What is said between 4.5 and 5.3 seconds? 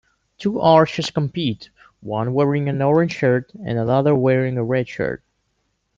a red shirt.